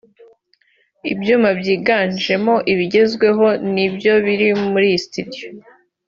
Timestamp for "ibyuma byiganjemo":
1.13-2.55